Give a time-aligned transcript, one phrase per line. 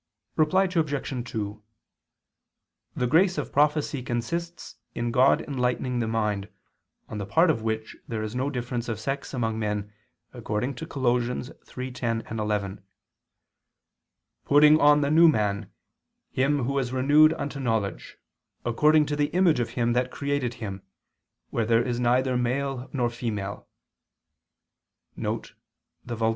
[0.35, 1.29] Reply Obj.
[1.31, 1.63] 2:
[2.95, 6.49] The grace of prophecy consists in God enlightening the mind,
[7.07, 9.93] on the part of which there is no difference of sex among men,
[10.33, 11.03] according to Col.
[11.19, 12.83] 3:10, 11,
[14.43, 15.69] "Putting on the new" man,
[16.31, 18.17] "him who is renewed unto knowledge,
[18.65, 20.81] according to the image of Him that created him,
[21.51, 23.67] where there is neither male nor female
[25.15, 25.49] [*Vulg.